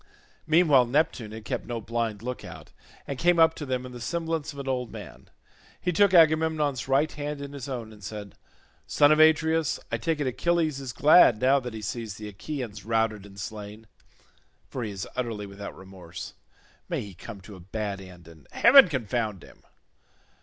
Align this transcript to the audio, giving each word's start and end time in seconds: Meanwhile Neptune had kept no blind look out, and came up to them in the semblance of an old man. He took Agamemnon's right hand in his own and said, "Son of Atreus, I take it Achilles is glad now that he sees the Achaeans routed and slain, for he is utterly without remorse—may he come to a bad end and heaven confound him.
Meanwhile 0.47 0.87
Neptune 0.87 1.31
had 1.31 1.45
kept 1.45 1.67
no 1.67 1.79
blind 1.79 2.23
look 2.23 2.43
out, 2.43 2.71
and 3.05 3.19
came 3.19 3.37
up 3.37 3.53
to 3.53 3.67
them 3.67 3.85
in 3.85 3.91
the 3.91 4.01
semblance 4.01 4.51
of 4.51 4.57
an 4.57 4.67
old 4.67 4.91
man. 4.91 5.29
He 5.79 5.91
took 5.91 6.11
Agamemnon's 6.11 6.87
right 6.87 7.11
hand 7.11 7.39
in 7.39 7.53
his 7.53 7.69
own 7.69 7.93
and 7.93 8.03
said, 8.03 8.33
"Son 8.87 9.11
of 9.11 9.19
Atreus, 9.19 9.79
I 9.91 9.97
take 9.99 10.19
it 10.19 10.25
Achilles 10.25 10.79
is 10.79 10.91
glad 10.91 11.39
now 11.39 11.59
that 11.59 11.75
he 11.75 11.83
sees 11.83 12.15
the 12.15 12.27
Achaeans 12.29 12.83
routed 12.83 13.27
and 13.27 13.39
slain, 13.39 13.85
for 14.67 14.81
he 14.81 14.89
is 14.89 15.07
utterly 15.15 15.45
without 15.45 15.77
remorse—may 15.77 16.99
he 17.01 17.13
come 17.13 17.39
to 17.41 17.55
a 17.55 17.59
bad 17.59 18.01
end 18.01 18.27
and 18.27 18.47
heaven 18.49 18.87
confound 18.89 19.43
him. 19.43 19.61